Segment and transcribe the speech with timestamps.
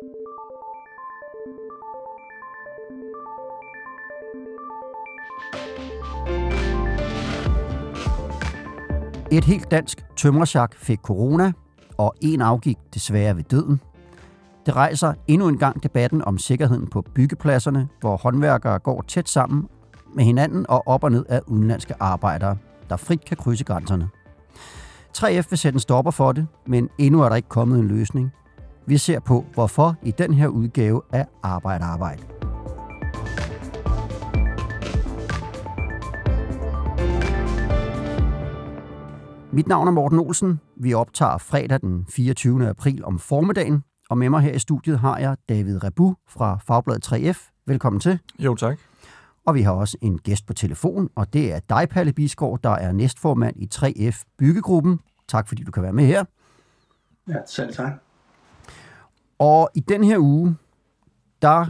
[0.00, 0.04] Et
[9.44, 11.52] helt dansk tømmersjak fik corona,
[11.96, 13.80] og en afgik desværre ved døden.
[14.66, 19.68] Det rejser endnu en gang debatten om sikkerheden på byggepladserne, hvor håndværkere går tæt sammen
[20.14, 22.56] med hinanden og op og ned af udenlandske arbejdere,
[22.88, 24.08] der frit kan krydse grænserne.
[25.16, 28.32] 3F vil sætte en stopper for det, men endnu er der ikke kommet en løsning.
[28.88, 32.22] Vi ser på, hvorfor i den her udgave af Arbejde Arbejde.
[39.52, 40.60] Mit navn er Morten Olsen.
[40.76, 42.68] Vi optager fredag den 24.
[42.68, 47.12] april om formiddagen, og med mig her i studiet har jeg David Rebu fra Fagbladet
[47.12, 47.62] 3F.
[47.66, 48.18] Velkommen til.
[48.38, 48.78] Jo, tak.
[49.46, 52.70] Og vi har også en gæst på telefon, og det er dig, Palle Bisgaard, der
[52.70, 55.00] er næstformand i 3F Byggegruppen.
[55.28, 56.24] Tak fordi du kan være med her.
[57.28, 57.92] Ja, selv tak.
[59.38, 60.56] Og i den her uge,
[61.42, 61.66] der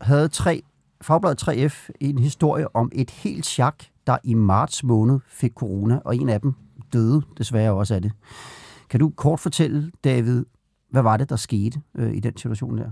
[0.00, 0.62] havde 3,
[1.00, 6.16] Fagbladet 3F en historie om et helt chak, der i marts måned fik corona, og
[6.16, 6.54] en af dem
[6.92, 8.12] døde desværre også af det.
[8.90, 10.44] Kan du kort fortælle, David,
[10.90, 12.90] hvad var det, der skete øh, i den situation der?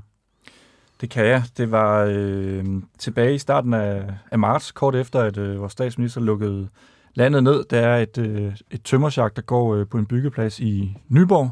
[1.01, 1.42] Det kan jeg.
[1.56, 2.64] Det var øh,
[2.98, 6.69] tilbage i starten af, af marts, kort efter, at øh, vores statsminister lukkede
[7.14, 7.64] landet ned.
[7.70, 11.51] Der er et, øh, et tømmersjak, der går øh, på en byggeplads i Nyborg.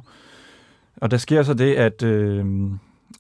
[0.97, 2.47] Og der sker så det, at, øh,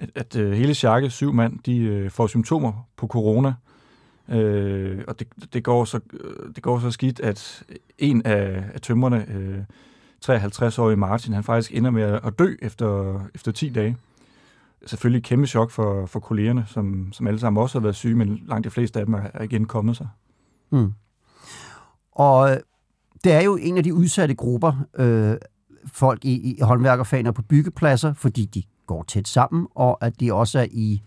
[0.01, 3.55] at, at øh, hele sjakke, syv mand, de øh, får symptomer på corona.
[4.29, 7.65] Øh, og det, det, går så, øh, det går så skidt, at
[7.99, 9.59] en af, af tømmerne, øh,
[10.25, 13.97] 53-årige Martin, han faktisk ender med at dø efter, efter 10 dage.
[14.87, 18.15] Selvfølgelig et kæmpe chok for, for kollegerne, som, som alle sammen også har været syge,
[18.15, 20.09] men langt de fleste af dem er igen kommet sig.
[20.71, 20.93] Mm.
[22.13, 22.57] Og øh,
[23.25, 25.37] det er jo en af de udsatte grupper, øh,
[25.93, 30.59] folk i, i håndværkerfagene på byggepladser, fordi de går tæt sammen, og at de også
[30.59, 31.03] er i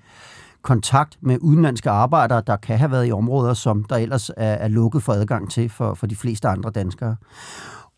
[0.61, 4.67] kontakt med udenlandske arbejdere, der kan have været i områder, som der ellers er, er
[4.67, 7.15] lukket for adgang til for, for de fleste andre danskere.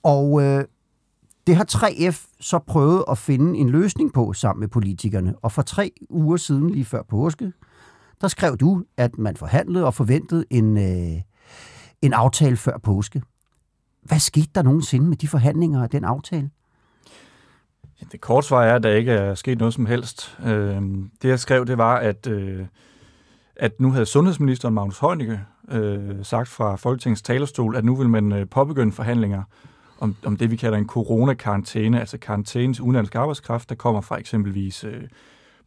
[0.03, 0.63] Og øh,
[1.47, 5.35] det har 3F så prøvet at finde en løsning på sammen med politikerne.
[5.41, 7.51] Og for tre uger siden, lige før påske,
[8.21, 11.21] der skrev du, at man forhandlede og forventede en, øh,
[12.01, 13.21] en aftale før påske.
[14.03, 16.49] Hvad skete der nogensinde med de forhandlinger og den aftale?
[18.11, 20.37] Det kort svar er, at der ikke er sket noget som helst.
[20.45, 20.81] Øh,
[21.21, 22.65] det jeg skrev, det var, at, øh,
[23.55, 25.39] at nu havde sundhedsministeren Magnus Heunicke
[25.71, 29.43] øh, sagt fra Folketingets talerstol, at nu vil man øh, påbegynde forhandlinger
[29.99, 34.17] om, om det, vi kalder en coronakarantæne, altså karantæne til udenlandsk arbejdskraft, der kommer fra
[34.17, 35.03] eksempelvis øh,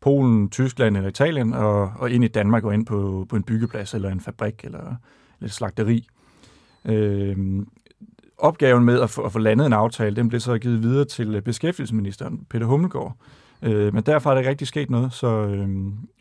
[0.00, 3.94] Polen, Tyskland eller Italien, og, og ind i Danmark og ind på, på en byggeplads
[3.94, 4.96] eller en fabrik eller, eller
[5.44, 6.08] et slagteri.
[6.84, 7.36] Øh,
[8.42, 11.34] opgaven med at få, at få landet en aftale, den blev så givet videre til
[11.34, 13.16] øh, beskæftigelsesministeren, Peter Hummelgaard.
[13.62, 15.68] Øh, men derfor er der ikke rigtig sket noget, så, øh,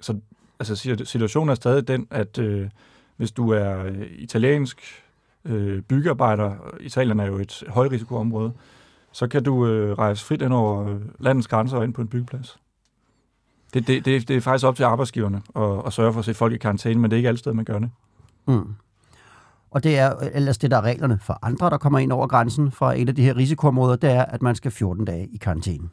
[0.02, 0.20] så
[0.60, 2.70] altså, situationen er stadig den, at øh,
[3.18, 5.04] hvis du er øh, italiensk
[5.46, 8.54] øh, byggearbejder, Italien er jo et højrisikoområde,
[9.12, 12.08] så kan du øh, rejse frit ind over øh, landets grænser og ind på en
[12.08, 12.60] byggeplads.
[13.74, 16.38] Det, det, det, det er faktisk op til arbejdsgiverne at, at sørge for at sætte
[16.38, 17.90] folk i karantæne, men det er ikke altid, man gør det.
[18.48, 18.76] Mm.
[19.72, 22.72] Og det er ellers det, der er reglerne for andre, der kommer ind over grænsen
[22.72, 25.90] fra et af de her risikoområder, det er, at man skal 14 dage i karantæne.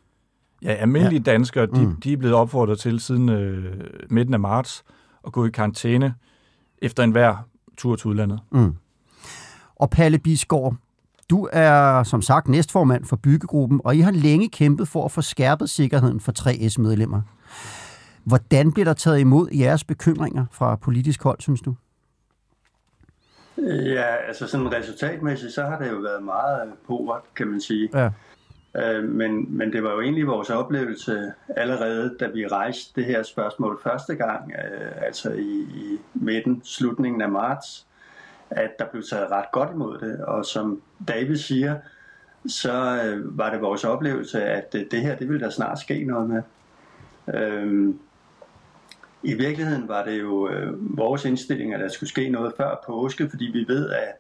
[0.62, 1.33] Ja, almindelige ja.
[1.33, 1.97] danskere, de, mm.
[1.97, 4.84] de er blevet opfordret til siden øh, midten af marts
[5.27, 6.15] at gå i karantæne
[6.83, 7.37] efter enhver
[7.77, 8.41] tur til udlandet.
[8.53, 8.75] Mm.
[9.77, 10.75] Og Palle Bisgaard,
[11.31, 15.21] du er som sagt næstformand for byggegruppen, og I har længe kæmpet for at få
[15.21, 17.21] skærpet sikkerheden for 3S-medlemmer.
[18.25, 21.75] Hvordan bliver der taget imod jeres bekymringer fra politisk hold, synes du?
[23.69, 27.91] Ja, altså sådan resultatmæssigt, så har det jo været meget povert, kan man sige.
[27.95, 28.11] Ja.
[28.77, 33.23] Øh, men, men det var jo egentlig vores oplevelse allerede, da vi rejste det her
[33.23, 37.87] spørgsmål første gang, øh, altså i, i midten, slutningen af marts,
[38.51, 40.25] at der blev taget ret godt imod det.
[40.25, 41.77] Og som David siger,
[42.47, 46.05] så øh, var det vores oplevelse, at det, det her, det ville der snart ske
[46.05, 46.43] noget med.
[47.34, 47.95] Øh,
[49.22, 53.30] i virkeligheden var det jo øh, vores indstilling, at der skulle ske noget før påske,
[53.30, 54.12] fordi vi ved, at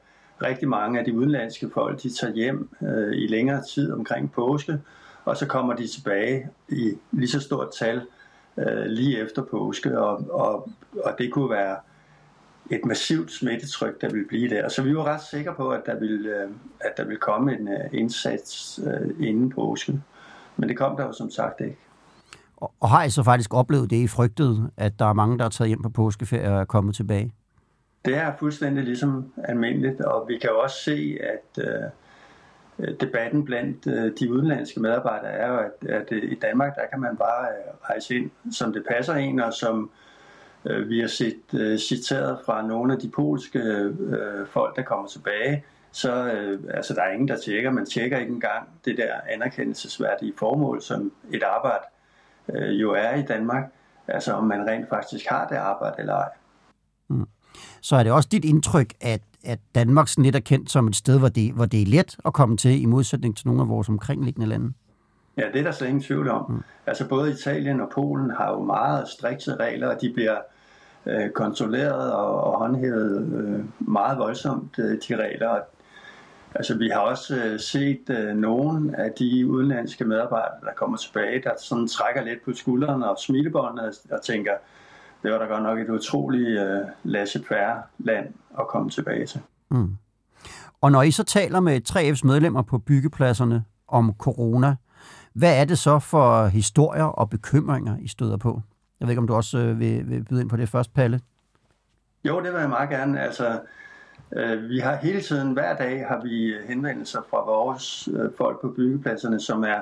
[0.42, 4.80] rigtig mange af de udenlandske folk, de tager hjem øh, i længere tid omkring påske,
[5.24, 8.02] og så kommer de tilbage i lige så stort tal
[8.56, 10.70] øh, lige efter påske, og, og,
[11.04, 11.76] og det kunne være
[12.70, 14.68] et massivt smittetryk, der ville blive der.
[14.68, 16.50] Så vi var ret sikre på, at der ville, øh,
[16.80, 20.02] at der ville komme en øh, indsats øh, inden påske.
[20.56, 21.78] Men det kom der jo som sagt ikke.
[22.60, 25.44] Og, og har I så faktisk oplevet det, I frygtede, at der er mange, der
[25.44, 27.32] er taget hjem på påskeferie og er kommet tilbage?
[28.04, 33.86] Det er fuldstændig ligesom almindeligt, og vi kan jo også se, at, øh, debatten blandt
[33.86, 37.48] øh, de udenlandske medarbejdere er jo, at, at øh, i Danmark, der kan man bare
[37.48, 39.90] øh, rejse ind, som det passer en, og som
[40.88, 43.60] vi har set citeret fra nogle af de polske
[44.46, 47.70] folk, der kommer tilbage, så øh, altså, der er ingen, der tjekker.
[47.70, 51.84] Man tjekker ikke engang det der anerkendelsesværdige formål, som et arbejde
[52.54, 53.64] øh, jo er i Danmark.
[54.08, 56.28] Altså om man rent faktisk har det arbejde eller ej.
[57.08, 57.28] Mm.
[57.80, 60.96] Så er det også dit indtryk, at, at Danmark sådan lidt er kendt som et
[60.96, 63.68] sted, hvor det, hvor det er let at komme til, i modsætning til nogle af
[63.68, 64.72] vores omkringliggende lande?
[65.36, 66.50] Ja, det er der slet ingen tvivl om.
[66.50, 66.62] Mm.
[66.86, 70.36] Altså både Italien og Polen har jo meget strikse regler, og de bliver
[71.06, 75.60] øh, kontrolleret og, og håndhævet øh, meget voldsomt, øh, de regler.
[76.54, 81.42] Altså, vi har også øh, set øh, nogle af de udenlandske medarbejdere, der kommer tilbage,
[81.42, 84.52] der sådan trækker lidt på skuldrene og smilebåndet og tænker,
[85.22, 88.26] det var da godt nok et utroligt øh, laissez-faire land
[88.58, 89.40] at komme tilbage til.
[89.70, 89.96] Mm.
[90.80, 94.76] Og når I så taler med 3F's medlemmer på byggepladserne om corona,
[95.32, 98.60] hvad er det så for historier og bekymringer, I støder på?
[99.00, 101.20] Jeg ved ikke, om du også øh, vil, vil byde ind på det først, Palle?
[102.24, 103.20] Jo, det vil jeg meget gerne.
[103.20, 103.60] Altså,
[104.32, 108.68] Øh, vi har hele tiden, hver dag har vi henvendelser fra vores øh, folk på
[108.68, 109.80] byggepladserne, som er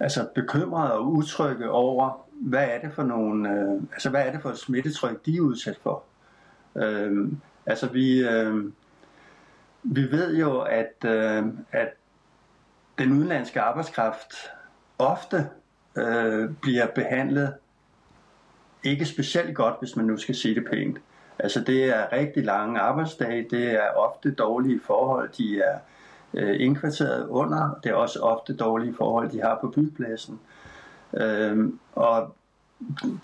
[0.00, 4.42] altså bekymrede og utrygge over, hvad er det for nogle, øh, altså hvad er det
[4.42, 6.02] for et smittetryk, de er udsat for.
[6.76, 7.28] Øh,
[7.66, 8.64] altså vi, øh,
[9.82, 11.88] vi ved jo, at, øh, at
[12.98, 14.34] den udenlandske arbejdskraft
[14.98, 15.48] ofte
[15.96, 17.54] øh, bliver behandlet
[18.84, 20.98] ikke specielt godt, hvis man nu skal sige det pænt.
[21.38, 25.78] Altså det er rigtig lange arbejdsdage, det er ofte dårlige forhold, de er
[26.34, 30.40] øh, indkvarteret under, det er også ofte dårlige forhold, de har på bypladsen.
[31.14, 32.34] Øh, og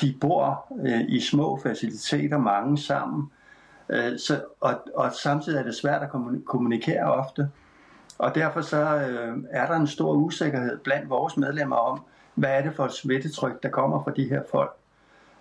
[0.01, 3.31] de bor øh, i små faciliteter, mange sammen,
[3.89, 6.11] øh, så, og, og samtidig er det svært at
[6.45, 7.51] kommunikere ofte.
[8.19, 12.01] Og derfor så øh, er der en stor usikkerhed blandt vores medlemmer om,
[12.35, 14.73] hvad er det for et smittetryk, der kommer fra de her folk.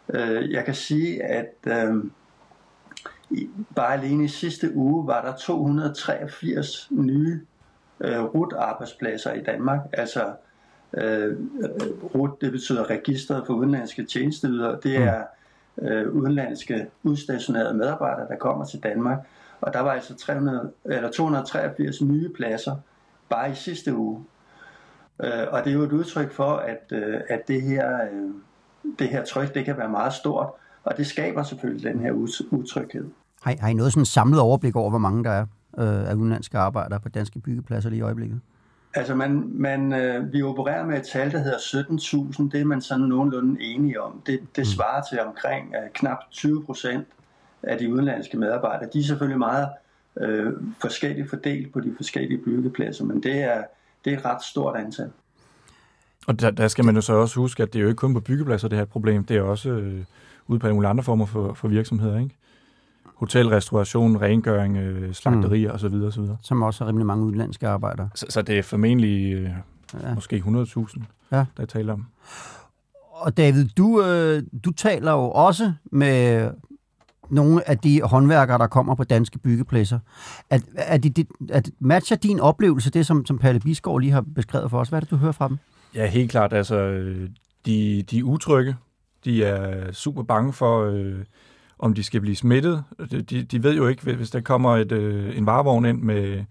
[0.10, 2.04] Øh, jeg kan sige, at øh,
[3.76, 7.42] Bare alene i sidste uge var der 283 nye
[8.02, 9.80] øh, RUT-arbejdspladser i Danmark.
[9.94, 10.34] Altså
[10.94, 11.38] øh,
[12.16, 14.80] RUT, det betyder Registret for Udenlandske Tjenesteydere.
[14.84, 15.24] Det er
[15.82, 19.20] øh, udenlandske udstationerede medarbejdere, der kommer til Danmark.
[19.62, 22.76] Og der var altså 300, eller 283 nye pladser
[23.30, 24.26] bare i sidste uge.
[25.24, 28.30] Øh, og det er jo et udtryk for, at, øh, at det, her, øh,
[29.00, 30.50] det her tryk det kan være meget stort.
[30.90, 32.12] Og det skaber selvfølgelig den her
[32.52, 33.06] utryghed.
[33.42, 35.46] Har, har I noget sådan samlet overblik over, hvor mange der er
[35.78, 38.40] øh, af udenlandske arbejdere på danske byggepladser lige i øjeblikket?
[38.94, 42.50] Altså, man, man, øh, vi opererer med et tal, der hedder 17.000.
[42.52, 44.22] Det er man sådan nogenlunde enige om.
[44.26, 44.66] Det, det mm.
[44.66, 47.08] svarer til omkring øh, knap 20 procent
[47.64, 48.90] af de udenlandske medarbejdere.
[48.94, 49.68] De er selvfølgelig meget
[50.20, 53.64] øh, forskelligt fordelt på de forskellige byggepladser, men det er,
[54.06, 55.12] det er et ret stort antal.
[56.28, 58.14] Og der, der skal man jo så også huske, at det er jo ikke kun
[58.14, 59.24] på byggepladser, det her problem.
[59.24, 60.04] Det er også øh,
[60.50, 62.36] ude på nogle andre former for, for virksomheder, ikke?
[63.20, 65.76] hotel, restauration, rengøring, øh, slagterier mm.
[65.76, 65.94] osv.
[65.94, 66.36] osv.
[66.42, 68.10] Som også har rimelig mange udenlandske arbejdere.
[68.16, 69.50] Så, så det er formentlig øh,
[70.04, 70.14] ja.
[70.16, 71.02] måske 100.000,
[71.32, 71.46] ja.
[71.58, 72.06] der taler om.
[73.12, 76.50] Og David, du, øh, du taler jo også med
[77.30, 80.00] nogle af de håndværkere, der kommer på danske byggepladser.
[80.50, 84.70] At, at, de, at matcher din oplevelse det, som, som Palle Bisgaard lige har beskrevet
[84.70, 84.90] for os?
[84.90, 85.58] Hvad er det, du hører fra dem?
[85.96, 86.54] Ja, helt klart.
[86.54, 86.76] Altså,
[87.66, 88.76] de, de er utrygge.
[89.26, 90.84] De er super bange for...
[90.84, 91.20] Øh,
[91.80, 92.84] om de skal blive smittet.
[93.12, 96.44] De, de ved jo ikke, hvis der kommer et, øh, en varevogn ind med,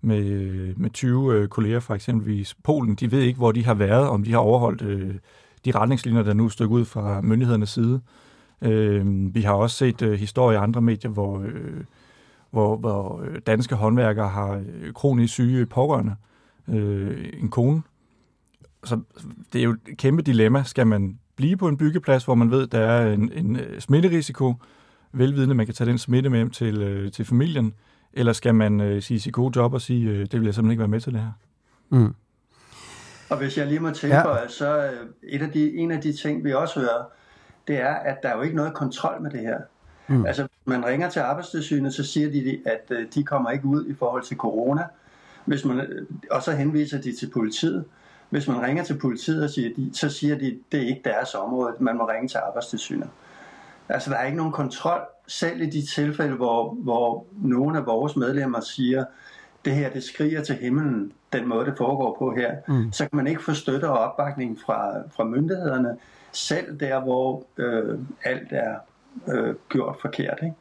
[0.00, 4.08] med, med 20 øh, kolleger fra eksempelvis Polen, de ved ikke, hvor de har været,
[4.08, 5.14] om de har overholdt øh,
[5.64, 8.00] de retningslinjer, der nu er stykket ud fra myndighedernes side.
[8.62, 11.84] Øh, vi har også set øh, historier i andre medier, hvor, øh,
[12.50, 16.14] hvor, hvor øh, danske håndværkere har øh, kronisk syge pårørende.
[16.68, 17.82] Øh, en kone.
[18.84, 19.00] Så
[19.52, 20.62] det er jo et kæmpe dilemma.
[20.62, 24.54] Skal man blive på en byggeplads, hvor man ved, der er en, en øh, smitterisiko,
[25.12, 27.74] velvidende, man kan tage den smitte med hjem til, øh, til familien,
[28.12, 30.70] eller skal man øh, sige sit gode job og sige, øh, det vil jeg simpelthen
[30.70, 31.32] ikke være med til det her?
[31.90, 32.14] Mm.
[33.30, 34.48] Og hvis jeg lige må tilføje, ja.
[34.48, 34.92] så øh,
[35.22, 37.04] et af de, en af de ting, vi også hører,
[37.68, 39.58] det er, at der er jo ikke noget kontrol med det her.
[40.08, 40.26] Mm.
[40.26, 44.22] Altså, man ringer til arbejdstilsynet, så siger de, at de kommer ikke ud i forhold
[44.22, 44.82] til corona,
[45.44, 47.84] hvis man, og så henviser de til politiet.
[48.30, 51.34] Hvis man ringer til politiet, og siger de, så siger de, det er ikke deres
[51.34, 53.08] område, man må ringe til arbejdstilsynet.
[53.88, 58.16] Altså der er ikke nogen kontrol, selv i de tilfælde, hvor, hvor nogle af vores
[58.16, 59.04] medlemmer siger,
[59.64, 62.92] det her det skriger til himlen, den måde det foregår på her, mm.
[62.92, 65.96] så kan man ikke få støtte og opbakning fra, fra myndighederne,
[66.32, 68.74] selv der, hvor øh, alt er
[69.28, 70.38] øh, gjort forkert.
[70.42, 70.54] Ikke?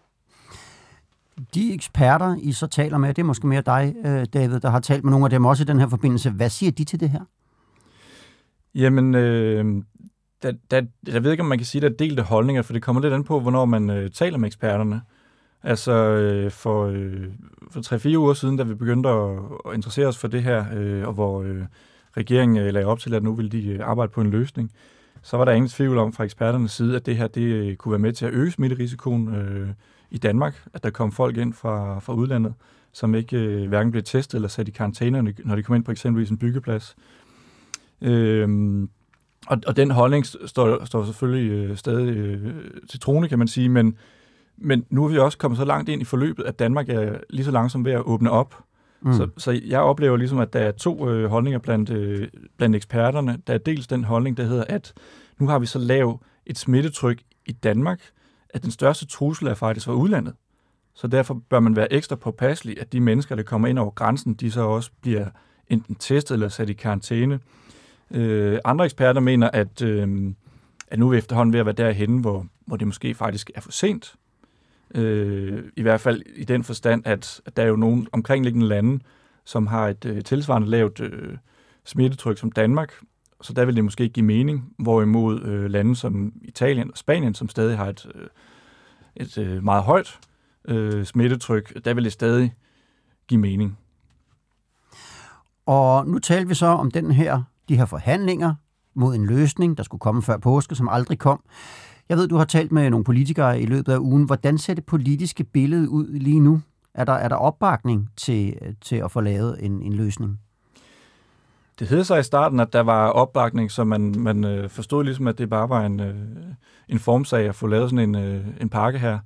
[1.53, 4.79] de eksperter, I så taler med, det er måske mere dig, øh, David, der har
[4.79, 6.29] talt med nogle af dem også i den her forbindelse.
[6.29, 7.19] Hvad siger de til det her?
[8.77, 9.65] Jamen, øh,
[10.43, 12.73] der, der, jeg ved ikke, om man kan sige, at der er delte holdninger, for
[12.73, 15.01] det kommer lidt an på, hvornår man øh, taler med eksperterne.
[15.63, 17.25] Altså øh, for, øh,
[17.71, 21.07] for 3-4 uger siden, da vi begyndte at, at interessere os for det her, øh,
[21.07, 21.63] og hvor øh,
[22.17, 24.71] regeringen øh, lagde op til, at nu ville de øh, arbejde på en løsning,
[25.21, 27.91] så var der ingen tvivl om fra eksperternes side, at det her det øh, kunne
[27.91, 29.69] være med til at øge smitterisikoen øh,
[30.11, 32.53] i Danmark, at der kom folk ind fra, fra udlandet,
[32.93, 35.91] som ikke øh, hverken blev testet eller sat i karantæne, når de kom ind på
[35.91, 36.95] eksempelvis en byggeplads.
[38.01, 38.87] Øh,
[39.47, 42.55] og, og den holdning står, står selvfølgelig øh, stadig øh,
[42.89, 43.97] til trone, kan man sige, men,
[44.57, 47.45] men nu er vi også kommet så langt ind i forløbet, at Danmark er lige
[47.45, 48.63] så langsomt ved at åbne op.
[49.01, 49.13] Mm.
[49.13, 52.27] Så, så jeg oplever ligesom, at der er to øh, holdninger blandt, øh,
[52.57, 53.37] blandt eksperterne.
[53.47, 54.93] Der er dels den holdning, der hedder, at
[55.39, 58.01] nu har vi så lavet et smittetryk i Danmark,
[58.49, 60.33] at den største trussel er faktisk fra udlandet.
[60.95, 64.33] Så derfor bør man være ekstra påpasselig, at de mennesker, der kommer ind over grænsen,
[64.33, 65.25] de så også bliver
[65.67, 67.39] enten testet eller sat i karantæne.
[68.11, 70.33] Øh, andre eksperter mener, at, øh,
[70.87, 73.61] at nu er vi efterhånden ved at være derhen, hvor, hvor det måske faktisk er
[73.61, 74.15] for sent.
[74.95, 78.99] Øh, I hvert fald i den forstand, at, at der er jo nogle omkringliggende lande,
[79.45, 81.37] som har et øh, tilsvarende lavt øh,
[81.85, 82.93] smittetryk som Danmark,
[83.41, 87.33] så der vil det måske ikke give mening, hvorimod øh, lande som Italien og Spanien,
[87.33, 88.27] som stadig har et, øh,
[89.15, 90.19] et øh, meget højt
[90.67, 92.53] øh, smittetryk, der vil det stadig
[93.27, 93.77] give mening.
[95.65, 98.53] Og nu taler vi så om den her de her forhandlinger
[98.95, 101.43] mod en løsning, der skulle komme før påske, som aldrig kom.
[102.09, 104.23] Jeg ved, du har talt med nogle politikere i løbet af ugen.
[104.23, 106.61] Hvordan ser det politiske billede ud lige nu?
[106.93, 110.39] Er der, er der opbakning til, til at få lavet en, en løsning?
[111.79, 115.27] Det hed sig i starten, at der var opbakning, så man, man øh, forstod ligesom,
[115.27, 116.15] at det bare var en, øh,
[116.89, 119.19] en formsag at få lavet sådan en, øh, en pakke her.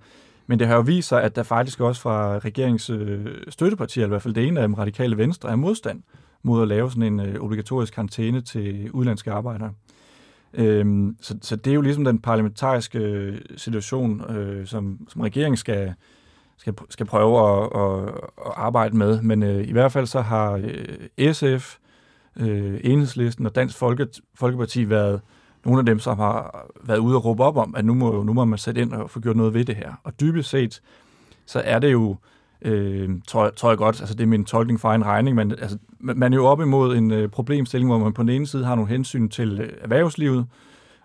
[0.47, 4.07] Men det har jo vist sig, at der faktisk også fra regeringens øh, støttepartier, i
[4.07, 6.03] hvert fald det ene af dem, radikale venstre, er modstand
[6.43, 9.71] mod at lave sådan en øh, obligatorisk karantæne til udlandske arbejdere.
[10.53, 15.57] Øhm, så, så det er jo ligesom den parlamentariske øh, situation, øh, som, som regeringen
[15.57, 15.93] skal,
[16.57, 18.07] skal, skal prøve at, at,
[18.45, 19.21] at arbejde med.
[19.21, 20.61] Men øh, i hvert fald så har
[21.17, 21.77] øh, SF,
[22.39, 25.21] øh, Enhedslisten og Dansk Folke, Folkeparti været
[25.65, 28.33] nogle af dem, som har været ude og råbe op om, at nu må, nu
[28.33, 29.93] må man sætte ind og få gjort noget ved det her.
[30.03, 30.81] Og dybest set,
[31.45, 32.15] så er det jo
[32.61, 35.77] øh, tror, tror jeg godt, altså det er min tolkning for en regning, men altså,
[35.99, 38.75] man er jo op imod en øh, problemstilling, hvor man på den ene side har
[38.75, 40.45] nogle hensyn til øh, erhvervslivet,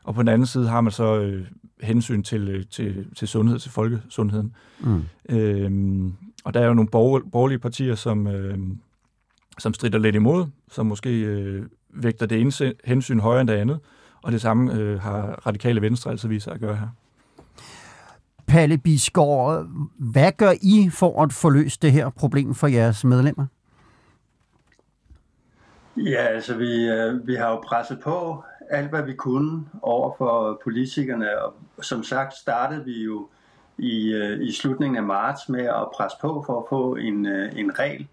[0.05, 1.47] og på den anden side har man så øh,
[1.81, 4.53] hensyn til, øh, til, til sundhed, til folkesundheden.
[4.81, 5.03] Mm.
[5.29, 6.11] Øh,
[6.45, 8.59] og der er jo nogle borger, borgerlige partier, som, øh,
[9.59, 13.79] som strider lidt imod, som måske øh, vægter det ene hensyn højere end det andet,
[14.23, 16.89] og det samme øh, har radikale venstre altså vist sig at gøre her.
[18.49, 19.67] Palle Bisgaard,
[19.99, 23.47] hvad gør I for at få løst det her problem for jeres medlemmer?
[25.97, 30.61] Ja, altså vi, øh, vi har jo presset på alt, hvad vi kunne over for
[30.65, 33.29] politikerne, og som sagt startede vi jo
[33.79, 37.53] i, øh, i slutningen af marts med at presse på for at få en, øh,
[37.59, 38.09] en regel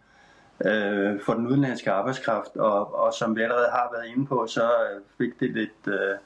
[0.66, 4.70] øh, for den udenlandske arbejdskraft, og, og som vi allerede har været inde på, så
[5.18, 6.18] fik det lidt, øh,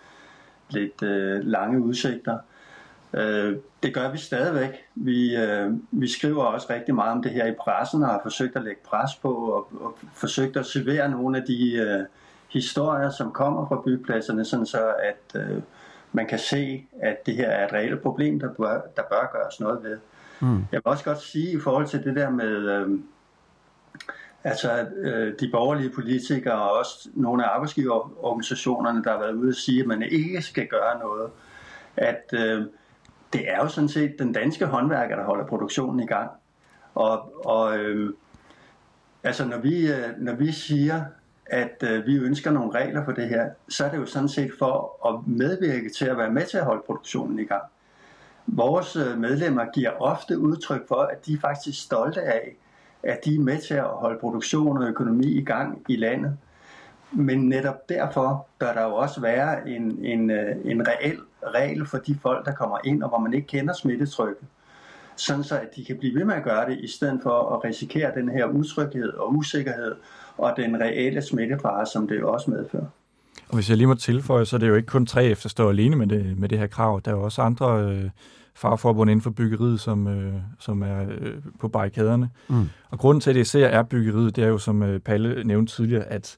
[0.70, 2.34] lidt øh, lange udsigter.
[2.34, 2.57] Øh,
[3.84, 4.70] det gør vi stadigvæk.
[4.96, 8.56] Vi, øh, vi skriver også rigtig meget om det her i pressen og har forsøgt
[8.56, 12.06] at lægge pres på og, og forsøgt at servere nogle af de øh,
[12.50, 15.62] historier, som kommer fra byggepladserne, sådan så at øh,
[16.12, 19.60] man kan se, at det her er et reelt problem, der bør, der bør gøres
[19.60, 19.98] noget ved.
[20.40, 20.58] Mm.
[20.58, 22.48] Jeg vil også godt sige i forhold til det der med...
[22.48, 23.00] Øh,
[24.44, 29.56] Altså øh, de borgerlige politikere og også nogle af arbejdsgiverorganisationerne, der har været ude og
[29.56, 31.30] sige, at man ikke skal gøre noget.
[31.98, 32.66] At øh,
[33.34, 36.32] det er jo sådan set den danske håndværker, der holder produktionen i gang.
[36.96, 38.14] Og, og øh,
[39.24, 41.04] altså når vi, øh, når vi siger,
[41.46, 44.52] at øh, vi ønsker nogle regler for det her, så er det jo sådan set
[44.60, 47.64] for at medvirke til at være med til at holde produktionen i gang.
[48.48, 52.56] Vores øh, medlemmer giver ofte udtryk for, at de er faktisk stolte af,
[53.04, 56.38] at de er med til at holde produktion og økonomi i gang i landet.
[57.12, 61.20] Men netop derfor bør der jo også være en, en, øh, en reel
[61.56, 64.48] regel for de folk, der kommer ind, og hvor man ikke kender smittetrykket.
[65.16, 67.63] Sådan så, at de kan blive ved med at gøre det, i stedet for at
[67.63, 69.96] risikere den her utryghed og usikkerhed,
[70.38, 72.86] og den reelle smittefare, som det jo også medfører.
[73.50, 75.70] Og hvis jeg lige må tilføje, så er det jo ikke kun 3F, der står
[75.70, 77.01] alene med det, med det her krav.
[77.06, 78.10] Der er jo også andre øh,
[78.56, 82.30] fagforbund inden for byggeriet, som, øh, som er øh, på barrikaderne.
[82.48, 82.70] Mm.
[82.89, 85.75] Og grunden til, at det især er byggeriet, det er jo, som øh, Palle nævnte
[85.75, 86.38] tidligere, at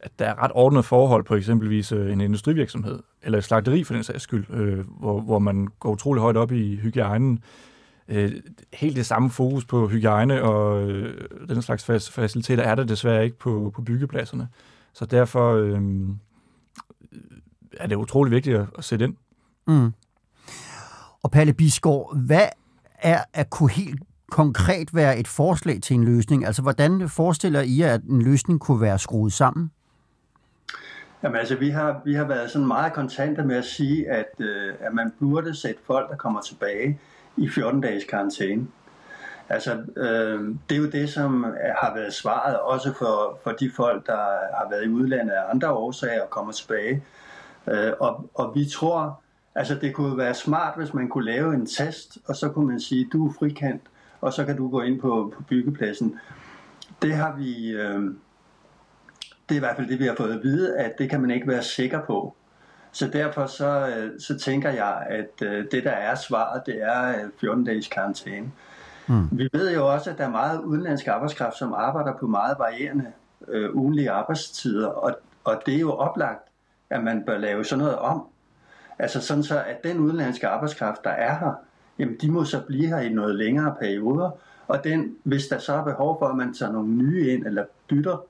[0.00, 3.94] at der er ret ordnet forhold på eksempelvis øh, en industrivirksomhed, eller et slagteri for
[3.94, 7.42] den sags skyld, øh, hvor, hvor man går utrolig højt op i hygiejnen.
[8.08, 8.32] øh,
[8.72, 13.38] helt det samme fokus på hygiejne og øh, den slags faciliteter er der desværre ikke
[13.38, 14.48] på, på byggepladserne.
[14.92, 15.80] Så derfor øh,
[17.72, 19.16] er det utrolig vigtigt at, at sætte ind.
[19.66, 19.92] Mm.
[21.22, 22.48] Og Palle Bisgaard, hvad
[22.94, 26.46] er at kunne helt konkret være et forslag til en løsning?
[26.46, 29.70] Altså, hvordan forestiller I jer, at en løsning kunne være skruet sammen?
[31.22, 34.74] Jamen altså, vi har, vi har været sådan meget kontante med at sige, at, øh,
[34.80, 37.00] at man burde sætte folk, der kommer tilbage
[37.36, 38.66] i 14 dages karantæne.
[39.48, 43.70] Altså, øh, det er jo det, som øh, har været svaret, også for, for de
[43.76, 44.16] folk, der
[44.56, 47.04] har været i udlandet af andre årsager og kommer tilbage.
[47.66, 49.20] Øh, og, og vi tror,
[49.54, 52.80] altså det kunne være smart, hvis man kunne lave en test, og så kunne man
[52.80, 53.82] sige, du er frikant,
[54.20, 56.18] og så kan du gå ind på, på byggepladsen.
[57.02, 58.14] Det har vi, øh,
[59.48, 61.30] det er i hvert fald det, vi har fået at vide, at det kan man
[61.30, 62.36] ikke være sikker på.
[62.92, 67.14] Så derfor så, øh, så tænker jeg, at øh, det der er svaret, det er
[67.40, 68.52] 14 øh, dages karantæne.
[69.06, 69.28] Mm.
[69.32, 73.06] Vi ved jo også, at der er meget udenlandsk arbejdskraft, som arbejder på meget varierende
[73.48, 76.48] øh, ugenlige arbejdstider, og, og det er jo oplagt,
[76.90, 78.26] at man bør lave sådan noget om.
[78.98, 81.52] Altså sådan så, at den udenlandske arbejdskraft, der er her,
[81.98, 84.30] jamen de må så blive her i noget længere perioder,
[84.68, 87.64] og den, hvis der så er behov for, at man tager nogle nye ind eller
[87.88, 88.24] bytter,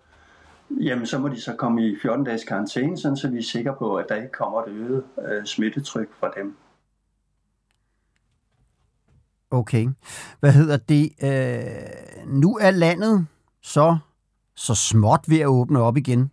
[0.70, 3.74] jamen så må de så komme i 14 dages karantæne, sådan så vi er sikre
[3.78, 6.56] på, at der ikke kommer et øget øh, smittetryk fra dem.
[9.50, 9.88] Okay.
[10.40, 11.10] Hvad hedder det?
[11.22, 13.26] Øh, nu er landet
[13.62, 13.98] så,
[14.56, 16.30] så småt ved at åbne op igen.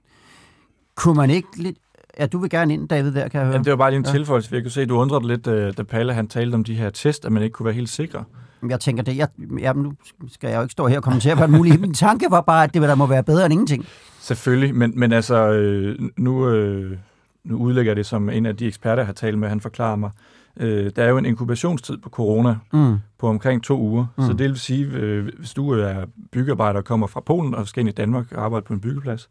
[0.96, 1.78] Kunne man ikke lidt...
[2.20, 3.54] Ja, du vil gerne ind, David, der, kan jeg høre.
[3.54, 4.12] Jamen, det var bare lige en ja.
[4.12, 4.56] tilføjelse.
[4.56, 6.76] Jeg kunne se, at du undrede dig lidt, øh, da Palle han talte om de
[6.76, 8.24] her test, at man ikke kunne være helt sikker.
[8.70, 9.18] Jeg tænker det.
[9.18, 9.28] Jeg,
[9.60, 9.94] jeg, nu
[10.28, 11.82] skal jeg jo ikke stå her og kommentere på alt muligt.
[11.82, 13.86] Min tanke var bare, at det der må være bedre end ingenting.
[14.20, 16.98] Selvfølgelig, men, men altså, øh, nu, øh,
[17.44, 20.12] nu udlægger det som en af de eksperter, jeg har talt med, han forklarer mig,
[20.58, 22.98] øh, der er jo en inkubationstid på corona mm.
[23.20, 24.06] på omkring to uger.
[24.18, 24.24] Mm.
[24.24, 27.82] Så det vil sige, øh, hvis du er byggearbejder og kommer fra Polen og skal
[27.82, 29.30] ind i Danmark og arbejde på en byggeplads,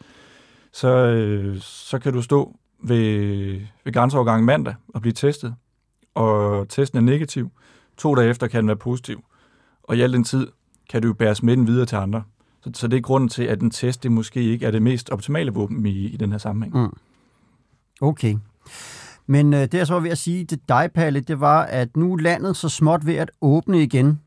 [0.72, 5.54] så, øh, så kan du stå ved, ved grænseovergangen mandag og blive testet,
[6.14, 7.50] og testen er negativ.
[7.96, 9.24] To dage efter kan den være positiv.
[9.82, 10.48] Og i al den tid
[10.90, 12.22] kan du bære smitten videre til andre.
[12.60, 15.10] Så, så det er grunden til, at en test det måske ikke er det mest
[15.10, 16.76] optimale våben i, i den her sammenhæng.
[16.76, 16.96] Mm.
[18.00, 18.36] Okay.
[19.26, 21.96] Men øh, det jeg så var ved at sige til dig, Palle, det var, at
[21.96, 24.20] nu er landet så småt ved at åbne igen.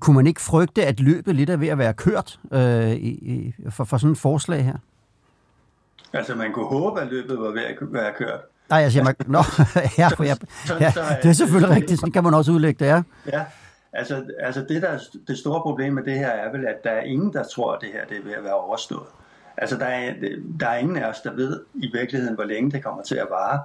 [0.00, 3.84] Kunne man ikke frygte, at løbet lidt er ved at være kørt øh, i, for,
[3.84, 4.76] for sådan et forslag her?
[6.12, 8.40] Altså, man kunne håbe, at løbet var ved at være kørt.
[8.68, 9.14] Nej, jeg siger, mig...
[9.26, 9.38] nå,
[9.98, 10.36] ja, for jeg,
[10.80, 13.02] ja, det er selvfølgelig rigtigt, sådan kan man også udlægge det, ja.
[13.32, 13.44] Ja,
[13.92, 14.98] altså, altså det, der
[15.28, 17.80] det store problem med det her er vel, at der er ingen, der tror, at
[17.80, 19.06] det her det er ved at være overstået.
[19.56, 20.14] Altså, der er,
[20.60, 23.26] der er ingen af os, der ved i virkeligheden, hvor længe det kommer til at
[23.30, 23.60] vare.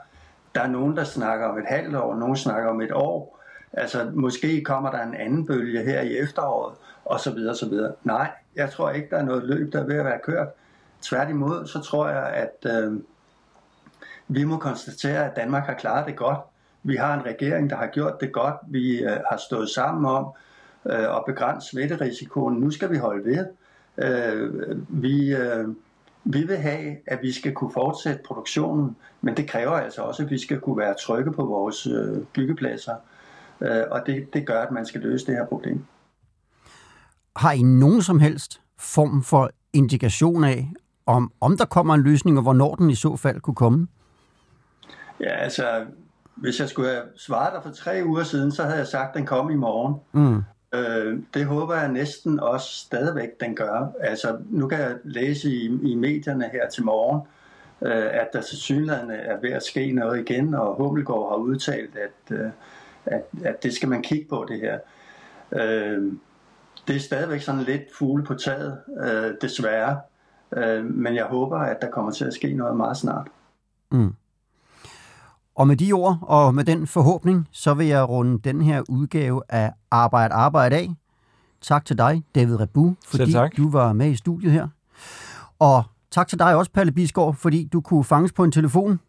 [0.55, 3.39] Der er nogen, der snakker om et halvt år, nogen snakker om et år.
[3.73, 7.93] Altså, måske kommer der en anden bølge her i efteråret, og så videre, så videre.
[8.03, 10.47] Nej, jeg tror ikke, der er noget løb, der er ved at være kørt.
[11.01, 12.93] Tværtimod, så tror jeg, at øh,
[14.33, 16.39] vi må konstatere, at Danmark har klaret det godt.
[16.83, 18.55] Vi har en regering, der har gjort det godt.
[18.67, 20.25] Vi øh, har stået sammen om
[20.85, 22.55] øh, at begrænse smitterisikoen.
[22.55, 23.45] Nu skal vi holde ved.
[23.97, 25.67] Øh, vi, øh,
[26.23, 30.29] vi vil have, at vi skal kunne fortsætte produktionen, men det kræver altså også, at
[30.29, 32.95] vi skal kunne være trygge på vores øh, byggepladser.
[33.61, 35.85] Øh, og det, det gør, at man skal løse det her problem.
[37.35, 40.71] Har I nogen som helst form for indikation af,
[41.05, 43.87] om, om der kommer en løsning, og hvornår den i så fald kunne komme?
[45.21, 45.85] Ja, altså,
[46.35, 49.17] hvis jeg skulle have svaret dig for tre uger siden, så havde jeg sagt, at
[49.17, 49.95] den kom i morgen.
[50.11, 50.43] Mm.
[50.73, 53.91] Øh, det håber jeg næsten også stadigvæk, den gør.
[53.99, 57.21] Altså, nu kan jeg læse i, i medierne her til morgen,
[57.81, 61.95] øh, at der til synligheden er ved at ske noget igen, og Hummelgaard har udtalt,
[61.95, 62.49] at, øh,
[63.05, 64.79] at, at det skal man kigge på, det her.
[65.51, 66.13] Øh,
[66.87, 69.99] det er stadigvæk sådan lidt fugle på taget, øh, desværre.
[70.57, 73.27] Øh, men jeg håber, at der kommer til at ske noget meget snart.
[73.91, 74.13] Mm.
[75.55, 79.41] Og med de ord og med den forhåbning, så vil jeg runde den her udgave
[79.49, 80.95] af Arbejde Arbejde af.
[81.61, 84.67] Tak til dig, David Rebu, fordi du var med i studiet her.
[85.59, 88.99] Og tak til dig også, Palle Bisgaard, fordi du kunne fanges på en telefon.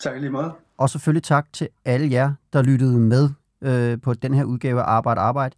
[0.00, 0.52] Tak lige meget.
[0.78, 4.84] Og selvfølgelig tak til alle jer, der lyttede med øh, på den her udgave af
[4.84, 5.56] Arbejde Arbejde.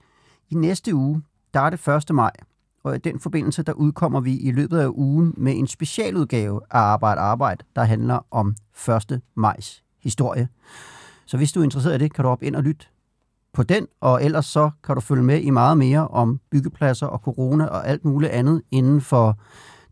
[0.50, 1.22] I næste uge,
[1.54, 2.14] der er det 1.
[2.14, 2.32] maj,
[2.84, 6.78] og i den forbindelse, der udkommer vi i løbet af ugen med en specialudgave af
[6.78, 8.56] Arbejde Arbejde, der handler om
[9.10, 9.20] 1.
[9.34, 10.48] majs historie.
[11.26, 12.86] Så hvis du er interesseret i det, kan du op ind og lytte
[13.52, 17.18] på den, og ellers så kan du følge med i meget mere om byggepladser og
[17.18, 19.38] corona og alt muligt andet inden for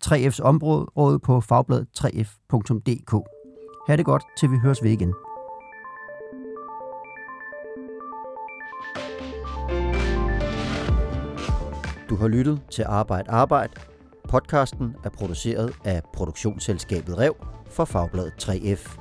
[0.04, 3.12] 3F's område på fagbladet 3f.dk.
[3.88, 5.14] Ha' det godt, til vi høres ved igen.
[12.10, 13.72] Du har lyttet til Arbejde Arbejde.
[14.28, 17.34] Podcasten er produceret af produktionsselskabet Rev
[17.70, 18.98] for Fagbladet 3F.